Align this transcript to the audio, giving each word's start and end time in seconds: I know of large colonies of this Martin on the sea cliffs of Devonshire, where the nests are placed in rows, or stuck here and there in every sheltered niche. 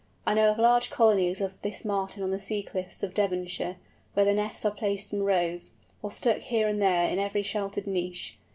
I 0.25 0.33
know 0.33 0.49
of 0.49 0.57
large 0.57 0.89
colonies 0.89 1.41
of 1.41 1.61
this 1.61 1.85
Martin 1.85 2.23
on 2.23 2.31
the 2.31 2.39
sea 2.39 2.63
cliffs 2.63 3.03
of 3.03 3.13
Devonshire, 3.13 3.75
where 4.15 4.25
the 4.25 4.33
nests 4.33 4.65
are 4.65 4.71
placed 4.71 5.13
in 5.13 5.21
rows, 5.21 5.73
or 6.01 6.09
stuck 6.09 6.37
here 6.39 6.67
and 6.67 6.81
there 6.81 7.07
in 7.07 7.19
every 7.19 7.43
sheltered 7.43 7.85
niche. 7.85 8.39